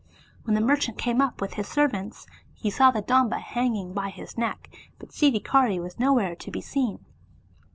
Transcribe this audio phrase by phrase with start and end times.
[0.45, 4.35] When the merchant came up with his servants, he saw the Domba hanging by his
[4.35, 7.05] neck, but Sid dhikari was nowhere to be seen.